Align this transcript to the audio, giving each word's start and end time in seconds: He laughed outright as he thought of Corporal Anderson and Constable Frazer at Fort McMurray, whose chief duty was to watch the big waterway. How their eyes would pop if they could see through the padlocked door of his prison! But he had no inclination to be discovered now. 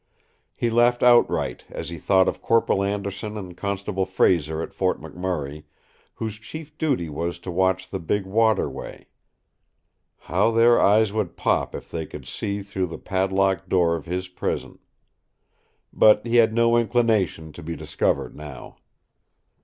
He 0.57 0.71
laughed 0.71 1.03
outright 1.03 1.63
as 1.69 1.89
he 1.89 1.99
thought 1.99 2.27
of 2.27 2.41
Corporal 2.41 2.81
Anderson 2.81 3.37
and 3.37 3.55
Constable 3.55 4.07
Frazer 4.07 4.59
at 4.63 4.73
Fort 4.73 4.99
McMurray, 4.99 5.65
whose 6.15 6.39
chief 6.39 6.75
duty 6.79 7.07
was 7.07 7.37
to 7.37 7.51
watch 7.51 7.87
the 7.87 7.99
big 7.99 8.25
waterway. 8.25 9.05
How 10.17 10.49
their 10.49 10.81
eyes 10.81 11.13
would 11.13 11.37
pop 11.37 11.75
if 11.75 11.91
they 11.91 12.07
could 12.07 12.25
see 12.25 12.63
through 12.63 12.87
the 12.87 12.97
padlocked 12.97 13.69
door 13.69 13.95
of 13.95 14.07
his 14.07 14.27
prison! 14.27 14.79
But 15.93 16.25
he 16.25 16.37
had 16.37 16.51
no 16.51 16.77
inclination 16.77 17.51
to 17.53 17.61
be 17.61 17.75
discovered 17.75 18.35
now. 18.35 18.77